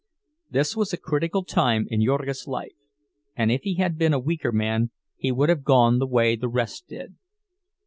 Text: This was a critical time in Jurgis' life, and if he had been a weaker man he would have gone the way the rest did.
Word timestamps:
This 0.49 0.75
was 0.75 0.91
a 0.93 0.97
critical 0.97 1.43
time 1.43 1.85
in 1.91 2.03
Jurgis' 2.03 2.47
life, 2.47 2.73
and 3.35 3.51
if 3.51 3.61
he 3.61 3.75
had 3.75 3.99
been 3.99 4.13
a 4.13 4.19
weaker 4.19 4.51
man 4.51 4.89
he 5.15 5.31
would 5.31 5.49
have 5.49 5.63
gone 5.63 5.99
the 5.99 6.07
way 6.07 6.35
the 6.35 6.49
rest 6.49 6.87
did. 6.87 7.17